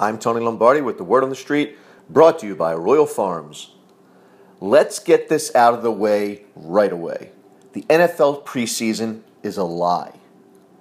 [0.00, 1.76] I'm Tony Lombardi with the Word on the Street,
[2.08, 3.72] brought to you by Royal Farms.
[4.58, 7.32] Let's get this out of the way right away.
[7.74, 10.18] The NFL preseason is a lie.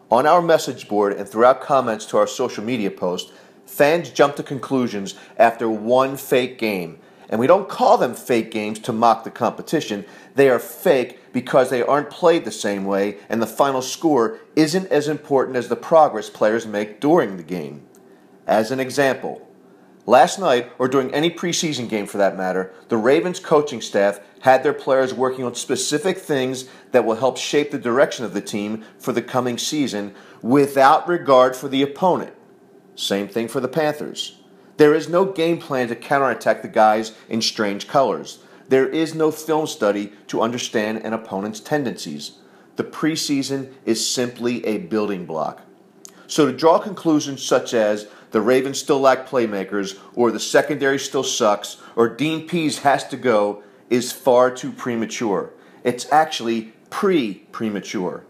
[0.09, 3.33] On our message board and throughout comments to our social media posts,
[3.65, 6.97] fans jump to conclusions after one fake game.
[7.27, 10.05] And we don't call them fake games to mock the competition.
[10.35, 14.89] They are fake because they aren't played the same way, and the final score isn't
[14.89, 17.85] as important as the progress players make during the game.
[18.49, 19.47] As an example,
[20.07, 24.63] last night, or during any preseason game for that matter, the Ravens coaching staff had
[24.63, 28.83] their players working on specific things that will help shape the direction of the team
[28.97, 32.33] for the coming season without regard for the opponent.
[32.95, 34.39] Same thing for the Panthers.
[34.77, 38.39] There is no game plan to counterattack the guys in strange colors.
[38.67, 42.39] There is no film study to understand an opponent's tendencies.
[42.77, 45.61] The preseason is simply a building block.
[46.29, 51.23] So to draw conclusions such as the Ravens still lack playmakers, or the secondary still
[51.23, 55.51] sucks, or Dean Pees has to go is far too premature.
[55.83, 58.23] It's actually pre premature.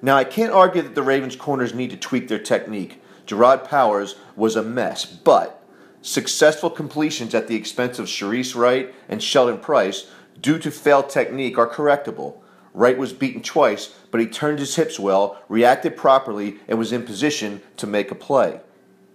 [0.00, 3.02] Now, I can't argue that the Ravens' corners need to tweak their technique.
[3.26, 5.62] Jerraud Powers was a mess, but
[6.00, 11.58] successful completions at the expense of Shareece Wright and Sheldon Price due to failed technique
[11.58, 12.36] are correctable.
[12.72, 17.02] Wright was beaten twice, but he turned his hips well, reacted properly, and was in
[17.02, 18.60] position to make a play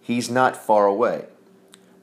[0.06, 1.26] he's not far away.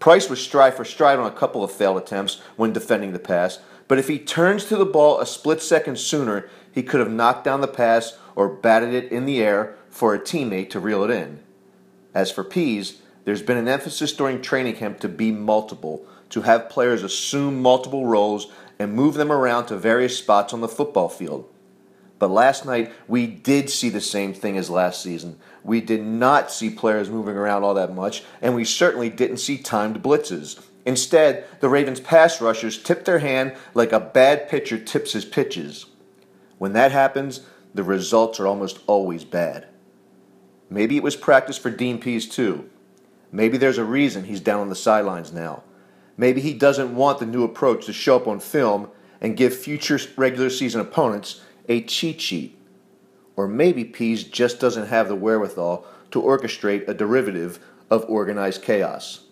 [0.00, 3.60] Price was stride for stride on a couple of failed attempts when defending the pass,
[3.86, 7.44] but if he turns to the ball a split second sooner, he could have knocked
[7.44, 11.10] down the pass or batted it in the air for a teammate to reel it
[11.10, 11.38] in.
[12.12, 16.68] As for Pees, there's been an emphasis during training camp to be multiple, to have
[16.68, 18.48] players assume multiple roles
[18.80, 21.48] and move them around to various spots on the football field.
[22.22, 25.40] But last night, we did see the same thing as last season.
[25.64, 29.58] We did not see players moving around all that much, and we certainly didn't see
[29.58, 30.64] timed blitzes.
[30.86, 35.86] Instead, the Ravens' pass rushers tipped their hand like a bad pitcher tips his pitches.
[36.58, 37.40] When that happens,
[37.74, 39.66] the results are almost always bad.
[40.70, 42.70] Maybe it was practice for Dean Pees too.
[43.32, 45.64] Maybe there's a reason he's down on the sidelines now.
[46.16, 48.90] Maybe he doesn't want the new approach to show up on film
[49.20, 52.58] and give future regular season opponents a cheat sheet.
[53.36, 57.58] Or maybe Pees just doesn't have the wherewithal to orchestrate a derivative
[57.90, 59.24] of organized chaos.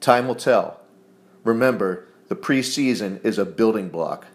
[0.00, 0.80] Time will tell.
[1.44, 4.26] Remember, the preseason is a building block.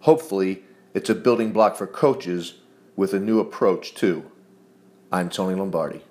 [0.00, 0.64] Hopefully,
[0.94, 2.54] it's a building block for coaches
[2.96, 4.30] with a new approach, too.
[5.12, 6.02] I'm Tony Lombardi.